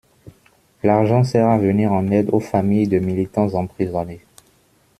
[0.81, 4.25] L'argent sert à venir en aide aux familles de militants emprisonnés.